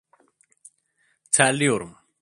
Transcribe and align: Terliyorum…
Terliyorum… 1.31 1.97